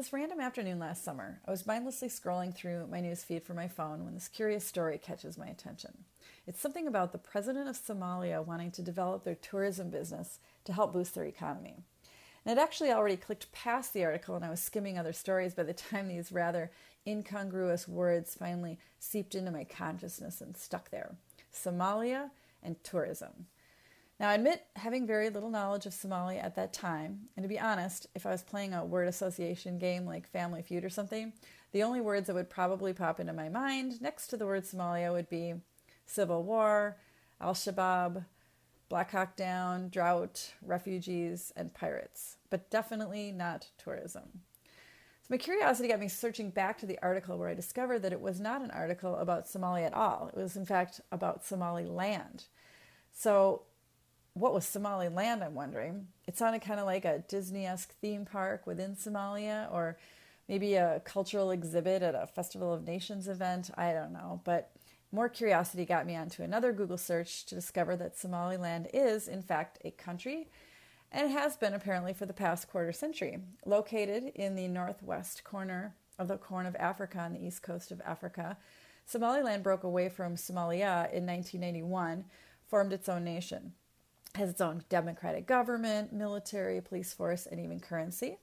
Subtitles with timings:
[0.00, 3.68] this random afternoon last summer, I was mindlessly scrolling through my news feed for my
[3.68, 5.92] phone when this curious story catches my attention.
[6.46, 10.94] It's something about the president of Somalia wanting to develop their tourism business to help
[10.94, 11.82] boost their economy.
[12.46, 15.64] And I'd actually already clicked past the article and I was skimming other stories by
[15.64, 16.70] the time these rather
[17.06, 21.16] incongruous words finally seeped into my consciousness and stuck there
[21.52, 22.30] Somalia
[22.62, 23.48] and tourism.
[24.20, 27.58] Now, I admit having very little knowledge of Somalia at that time, and to be
[27.58, 31.32] honest, if I was playing a word association game like Family Feud or something,
[31.72, 35.10] the only words that would probably pop into my mind next to the word Somalia
[35.10, 35.54] would be
[36.04, 36.98] civil war,
[37.40, 38.26] Al Shabaab,
[38.90, 44.24] Black Hawk Down, drought, refugees, and pirates, but definitely not tourism.
[45.22, 48.20] So my curiosity got me searching back to the article where I discovered that it
[48.20, 50.28] was not an article about Somalia at all.
[50.28, 52.44] It was, in fact, about Somaliland.
[53.12, 53.62] So
[54.34, 56.08] what was Somaliland, I'm wondering.
[56.26, 59.98] It sounded kind of like a Disney esque theme park within Somalia, or
[60.48, 63.70] maybe a cultural exhibit at a Festival of Nations event.
[63.76, 64.40] I don't know.
[64.44, 64.70] But
[65.12, 69.78] more curiosity got me onto another Google search to discover that Somaliland is, in fact,
[69.84, 70.48] a country
[71.10, 76.28] and has been apparently for the past quarter century, located in the northwest corner of
[76.28, 78.56] the Horn of Africa on the east coast of Africa.
[79.06, 82.26] Somaliland broke away from Somalia in 1991,
[82.68, 83.72] formed its own nation
[84.34, 88.38] has its own democratic government, military, police force, and even currency.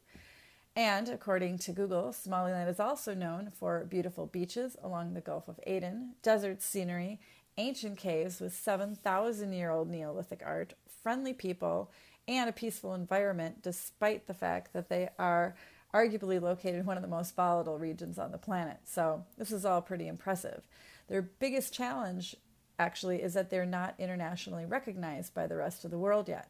[0.75, 5.59] And according to Google, Somaliland is also known for beautiful beaches along the Gulf of
[5.65, 7.19] Aden, desert scenery,
[7.57, 11.91] ancient caves with 7,000 year old Neolithic art, friendly people,
[12.27, 15.55] and a peaceful environment, despite the fact that they are
[15.93, 18.77] arguably located in one of the most volatile regions on the planet.
[18.83, 20.61] So, this is all pretty impressive.
[21.07, 22.35] Their biggest challenge
[22.79, 26.49] actually is that they're not internationally recognized by the rest of the world yet,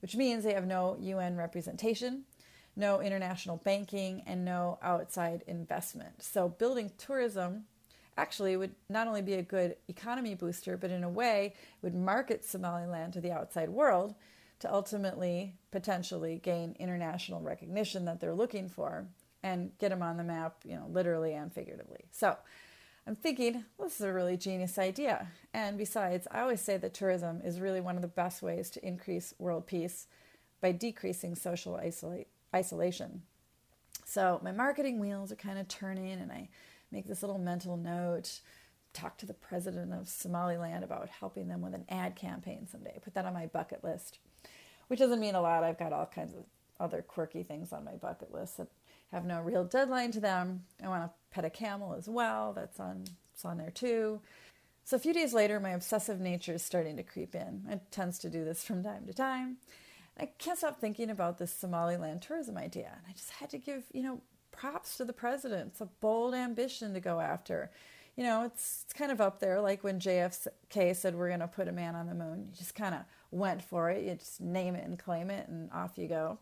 [0.00, 2.24] which means they have no UN representation,
[2.76, 6.22] no international banking, and no outside investment.
[6.22, 7.64] So, building tourism
[8.16, 12.44] actually would not only be a good economy booster, but in a way would market
[12.44, 14.14] Somaliland to the outside world
[14.60, 19.06] to ultimately potentially gain international recognition that they're looking for
[19.42, 22.04] and get them on the map, you know, literally and figuratively.
[22.10, 22.36] So,
[23.06, 25.28] I'm thinking, well, this is a really genius idea.
[25.52, 28.86] And besides, I always say that tourism is really one of the best ways to
[28.86, 30.06] increase world peace
[30.62, 33.22] by decreasing social isolate, isolation.
[34.06, 36.48] So my marketing wheels are kind of turning, and I
[36.90, 38.40] make this little mental note
[38.94, 42.98] talk to the president of Somaliland about helping them with an ad campaign someday.
[43.02, 44.18] Put that on my bucket list,
[44.86, 45.64] which doesn't mean a lot.
[45.64, 46.44] I've got all kinds of
[46.80, 48.68] other quirky things on my bucket list that
[49.12, 50.64] have no real deadline to them.
[50.82, 52.52] I want to pet a camel as well.
[52.52, 54.20] That's on it's on there too.
[54.84, 57.64] So a few days later, my obsessive nature is starting to creep in.
[57.68, 59.56] It tends to do this from time to time.
[60.18, 63.82] I can't stop thinking about this Somaliland tourism idea, and I just had to give
[63.92, 64.20] you know
[64.52, 65.72] props to the president.
[65.72, 67.70] It's a bold ambition to go after.
[68.16, 71.48] You know, it's, it's kind of up there, like when JFK said we're going to
[71.48, 72.44] put a man on the moon.
[72.46, 73.00] You just kind of
[73.32, 74.04] went for it.
[74.04, 76.38] You just name it and claim it, and off you go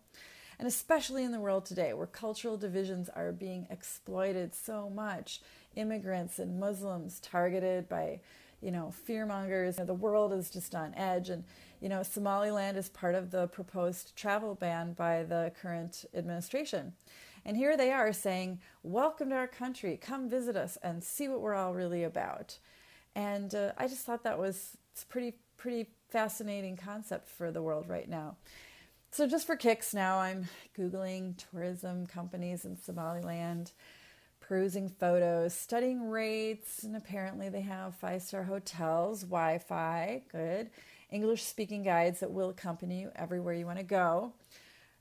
[0.59, 5.41] and especially in the world today where cultural divisions are being exploited so much.
[5.75, 8.21] Immigrants and muslims targeted by
[8.61, 9.85] you know fearmongers.
[9.85, 11.29] The world is just on edge.
[11.29, 11.45] And
[11.81, 16.93] you know somaliland is part of the proposed travel ban by the current administration.
[17.45, 19.99] And here they are saying welcome to our country.
[20.01, 22.59] Come visit us and see what we're all really about.
[23.15, 24.77] And uh, i just thought that was
[25.09, 28.37] pretty pretty fascinating concept for the world right now
[29.13, 33.73] so, just for kicks now, I'm Googling tourism companies in Somaliland,
[34.41, 40.71] perusing photos, studying rates, and apparently they have five star hotels, Wi Fi, good,
[41.11, 44.33] English speaking guides that will accompany you everywhere you want to go,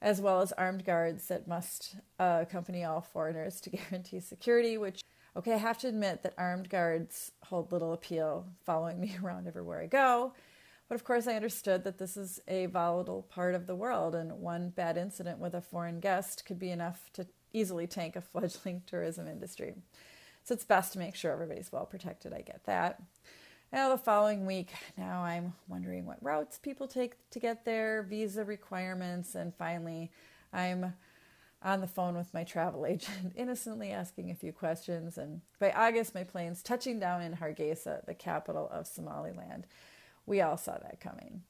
[0.02, 5.02] as well as armed guards that must uh, accompany all foreigners to guarantee security, which
[5.34, 9.82] Okay, I have to admit that armed guards hold little appeal following me around everywhere
[9.82, 10.34] I go.
[10.92, 14.42] But of course, I understood that this is a volatile part of the world, and
[14.42, 18.82] one bad incident with a foreign guest could be enough to easily tank a fledgling
[18.86, 19.74] tourism industry.
[20.44, 22.34] So it's best to make sure everybody's well protected.
[22.34, 23.02] I get that.
[23.72, 28.44] Now, the following week, now I'm wondering what routes people take to get there, visa
[28.44, 30.12] requirements, and finally,
[30.52, 30.94] I'm
[31.64, 35.18] on the phone with my travel agent, innocently asking a few questions.
[35.18, 39.68] And by August, my plane's touching down in Hargeisa, the capital of Somaliland.
[40.26, 41.44] We all saw that coming.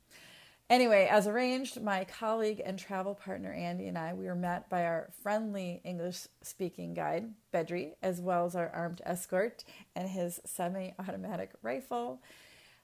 [0.71, 4.85] Anyway, as arranged, my colleague and travel partner Andy and I, we were met by
[4.85, 9.65] our friendly English speaking guide, Bedri, as well as our armed escort
[9.97, 12.21] and his semi automatic rifle.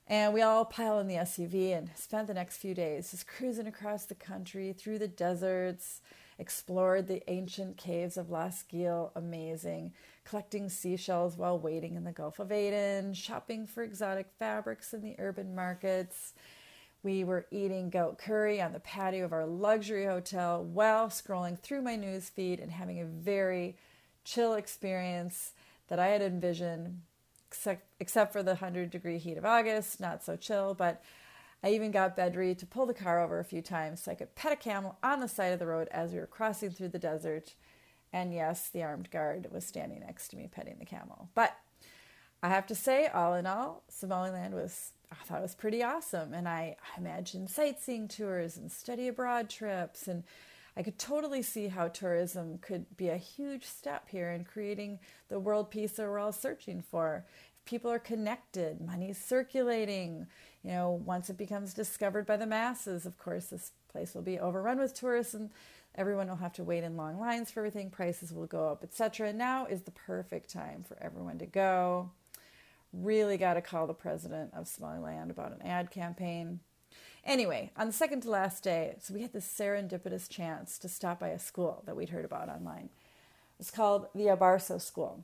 [0.05, 3.67] And we all pile in the SUV and spent the next few days just cruising
[3.67, 6.01] across the country through the deserts
[6.39, 9.93] explored the ancient caves of Laas Geel, amazing,
[10.23, 15.15] collecting seashells while waiting in the Gulf of Aden, shopping for exotic fabrics in the
[15.19, 16.33] urban markets.
[17.03, 21.81] We were eating goat curry on the patio of our luxury hotel while scrolling through
[21.81, 23.77] my news feed and having a very
[24.23, 25.53] chill experience
[25.87, 27.01] that I had envisioned,
[27.47, 31.01] except, except for the 100 degree heat of August, not so chill, but
[31.63, 34.35] I even got Bedri to pull the car over a few times so I could
[34.35, 36.99] pet a camel on the side of the road as we were crossing through the
[36.99, 37.55] desert.
[38.13, 41.29] And yes, the armed guard was standing next to me petting the camel.
[41.35, 41.57] But
[42.43, 46.33] I have to say, all in all, Somaliland was, I thought it was pretty awesome.
[46.33, 50.07] And I, I imagined sightseeing tours and study abroad trips.
[50.07, 50.23] And
[50.77, 55.39] I could totally see how tourism could be a huge step here in creating the
[55.39, 57.25] world peace that we're all searching for.
[57.57, 60.27] If people are connected, money's circulating,
[60.67, 64.37] you know, once it becomes discovered by the masses, of course, this place will be
[64.37, 65.49] overrun with tourists and
[65.95, 69.31] everyone will have to wait in long lines for everything, prices will go up, etc.
[69.31, 72.11] Now is the perfect time for everyone to go.
[72.91, 76.59] Really got to call the president of Somaliland about an ad campaign.
[77.23, 81.21] Anyway, on the second to last day, so we had this serendipitous chance to stop
[81.21, 82.89] by a school that we'd heard about online.
[83.57, 85.23] It's called the Abarso School,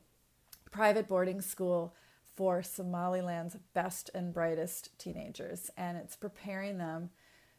[0.72, 1.94] private boarding school
[2.36, 7.10] for Somaliland's best and brightest teenagers, and it's preparing them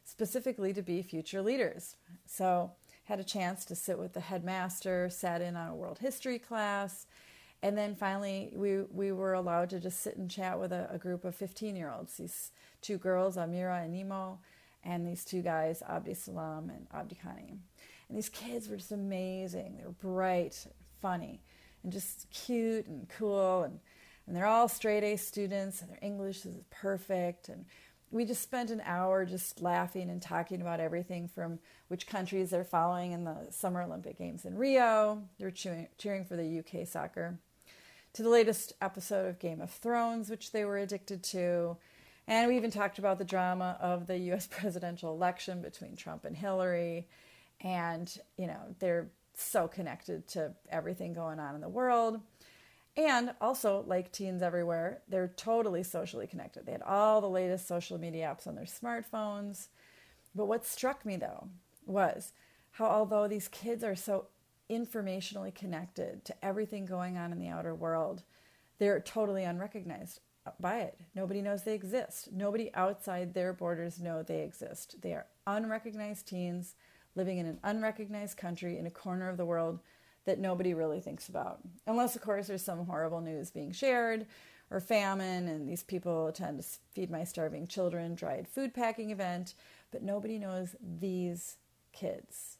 [0.05, 1.97] specifically to be future leaders.
[2.27, 2.73] So,
[3.05, 7.07] had a chance to sit with the headmaster, sat in on a world history class,
[7.63, 10.99] and then finally we we were allowed to just sit and chat with a, a
[10.99, 12.17] group of 15 year olds.
[12.17, 14.39] These two girls, Amira and Nemo,
[14.85, 17.59] and these two guys, Abdi Salam and Abdi Khani.
[18.09, 19.77] And these kids were just amazing.
[19.79, 20.67] They were bright,
[21.01, 21.41] funny,
[21.83, 23.81] and just cute and cool and
[24.27, 27.49] and they're all straight A students, and their English is perfect.
[27.49, 27.67] And
[28.11, 32.65] we just spent an hour just laughing and talking about everything from which countries they're
[32.65, 35.23] following in the Summer Olympic Games in Rio.
[35.39, 37.39] They're cheering, cheering for the UK soccer.
[38.15, 41.77] To the latest episode of Game of Thrones, which they were addicted to.
[42.29, 46.37] And we even talked about the drama of the US presidential election between Trump and
[46.37, 47.09] Hillary.
[47.61, 52.21] And, you know, they're so connected to everything going on in the world.
[52.97, 56.65] And also, like teens everywhere, they're totally socially connected.
[56.65, 59.69] They had all the latest social media apps on their smartphones.
[60.35, 61.49] But what struck me though
[61.87, 62.33] was
[62.73, 64.29] how, although these kids are so
[64.71, 68.23] informationally connected to everything going on in the outer world,
[68.79, 70.21] they're totally unrecognized
[70.61, 70.99] by it.
[71.15, 72.29] Nobody knows they exist.
[72.33, 74.97] Nobody outside their borders know they exist.
[75.03, 76.75] They are unrecognized teens
[77.15, 79.81] living in an unrecognized country in a corner of the world
[80.25, 81.61] that nobody really thinks about.
[81.87, 84.27] Unless, of course, there's some horrible news being shared
[84.71, 89.55] or famine, and these people attend to Feed My Starving Children dried food packing event,
[89.91, 91.57] but nobody knows these
[91.93, 92.59] kids.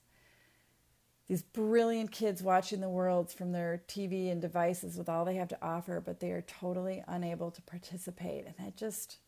[1.27, 5.49] These brilliant kids watching the world from their TV and devices with all they have
[5.49, 8.45] to offer, but they are totally unable to participate.
[8.45, 9.19] And that just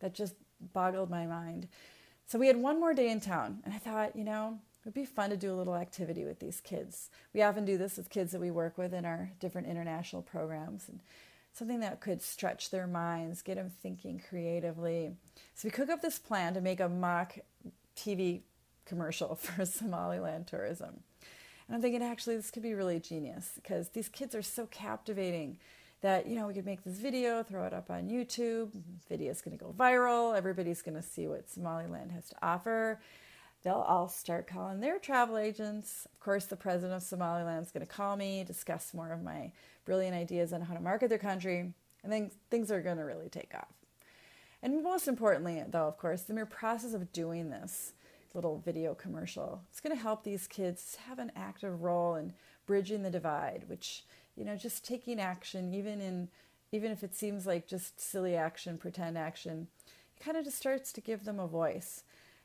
[0.00, 0.34] that just
[0.72, 1.68] boggled my mind.
[2.26, 5.04] So we had one more day in town, and I thought, you know, would be
[5.04, 7.10] fun to do a little activity with these kids.
[7.34, 10.88] We often do this with kids that we work with in our different international programs
[10.88, 11.00] and
[11.52, 15.16] something that could stretch their minds, get them thinking creatively.
[15.56, 17.36] So we cook up this plan to make a mock
[17.96, 18.42] TV
[18.84, 21.00] commercial for Somaliland tourism.
[21.66, 25.58] And I'm thinking actually this could be really genius because these kids are so captivating
[26.00, 28.70] that you know we could make this video, throw it up on YouTube.
[29.08, 30.36] Video is going to go viral.
[30.36, 33.00] Everybody's going to see what Somaliland has to offer
[33.62, 36.06] they'll all start calling their travel agents.
[36.12, 39.52] Of course, the president of Somaliland is going to call me, discuss more of my
[39.84, 41.72] brilliant ideas on how to market their country,
[42.02, 43.72] and then things are going to really take off.
[44.62, 47.92] And most importantly, though, of course, the mere process of doing this
[48.34, 52.32] little video commercial, it's going to help these kids have an active role in
[52.66, 54.04] bridging the divide, which,
[54.36, 56.28] you know, just taking action, even in
[56.72, 60.92] even if it seems like just silly action, pretend action, it kind of just starts
[60.92, 62.02] to give them a voice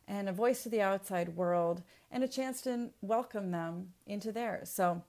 [0.08, 4.70] and a voice to the outside world and a chance to welcome them into theirs.
[4.70, 5.03] So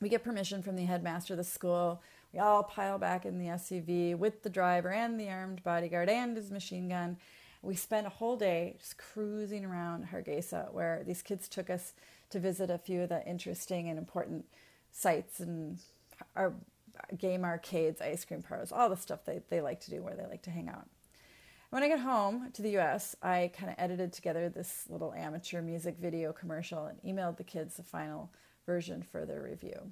[0.00, 2.02] we get permission from the headmaster of the school.
[2.32, 6.36] We all pile back in the SUV with the driver and the armed bodyguard and
[6.36, 7.16] his machine gun.
[7.62, 11.94] We spent a whole day just cruising around Hargeisa, where these kids took us
[12.30, 14.44] to visit a few of the interesting and important
[14.92, 15.78] sites and
[16.34, 16.52] our
[17.18, 20.26] game arcades, ice cream parlors, all the stuff they, they like to do where they
[20.26, 20.86] like to hang out.
[21.70, 25.60] When I got home to the US, I kind of edited together this little amateur
[25.60, 28.30] music video commercial and emailed the kids the final
[28.66, 29.90] version for their review.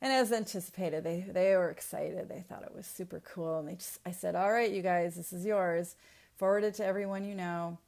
[0.00, 2.28] And as anticipated, they, they were excited.
[2.28, 3.60] They thought it was super cool.
[3.60, 5.94] And they just, I said, All right, you guys, this is yours.
[6.34, 7.78] Forward it to everyone you know.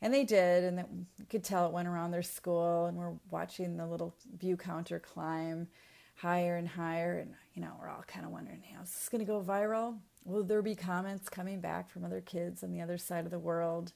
[0.00, 3.76] And they did, and you could tell it went around their school, and we're watching
[3.76, 5.66] the little view counter climb
[6.14, 7.18] higher and higher.
[7.18, 9.98] And, you know, we're all kind of wondering, hey, is this going to go viral?
[10.28, 13.38] Will there be comments coming back from other kids on the other side of the
[13.38, 13.92] world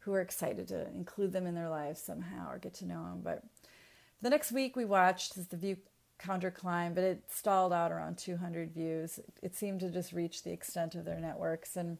[0.00, 3.20] who are excited to include them in their lives somehow or get to know them?
[3.22, 3.44] But
[4.20, 5.76] the next week we watched as the view
[6.18, 9.20] counter climb, but it stalled out around 200 views.
[9.40, 11.76] It seemed to just reach the extent of their networks.
[11.76, 11.98] And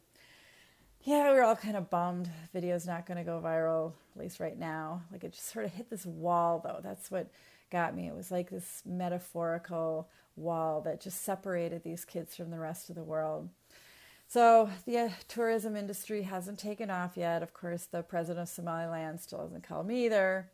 [1.02, 2.30] yeah, we were all kind of bummed.
[2.52, 5.02] Video's not going to go viral, at least right now.
[5.12, 6.80] Like it just sort of hit this wall, though.
[6.82, 7.30] That's what
[7.72, 8.06] got me.
[8.06, 12.94] It was like this metaphorical wall that just separated these kids from the rest of
[12.94, 13.48] the world.
[14.28, 17.42] So the uh, tourism industry hasn't taken off yet.
[17.42, 20.50] Of course, the president of Somaliland still hasn't called me either.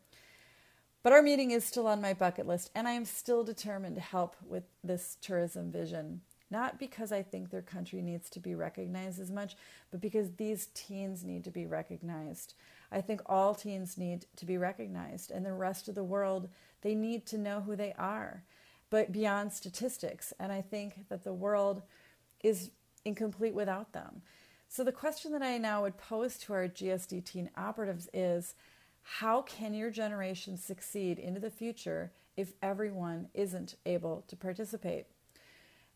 [1.03, 4.01] But our meeting is still on my bucket list, and I am still determined to
[4.01, 6.21] help with this tourism vision.
[6.51, 9.55] Not because I think their country needs to be recognized as much,
[9.91, 12.55] but because these teens need to be recognized.
[12.91, 16.49] I think all teens need to be recognized, and the rest of the world,
[16.81, 18.43] they need to know who they are,
[18.89, 20.33] but beyond statistics.
[20.39, 21.81] And I think that the world
[22.43, 22.71] is
[23.05, 24.21] incomplete without them.
[24.67, 28.53] So, the question that I now would pose to our GSD teen operatives is
[29.01, 35.07] how can your generation succeed into the future if everyone isn't able to participate?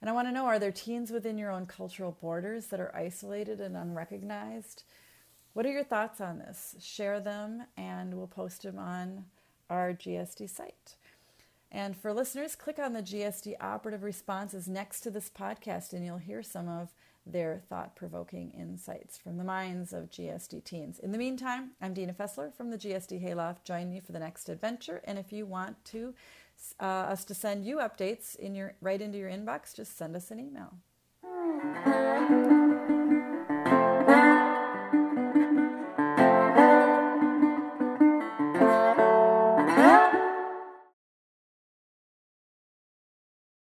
[0.01, 2.93] And I want to know are there teens within your own cultural borders that are
[2.95, 4.83] isolated and unrecognized?
[5.53, 6.75] What are your thoughts on this?
[6.81, 9.25] Share them and we'll post them on
[9.73, 10.95] our GSD site.
[11.71, 16.19] And for listeners, click on the GSD operative responses next to this podcast and you'll
[16.19, 16.93] hear some of
[17.25, 20.99] their thought provoking insights from the minds of GSD teens.
[20.99, 23.63] In the meantime, I'm Dina Fessler from the GSD Hayloft.
[23.63, 25.01] Join me for the next adventure.
[25.05, 26.13] And if you want to
[26.79, 30.29] uh, us to send you updates in your right into your inbox, just send us
[30.29, 30.73] an email.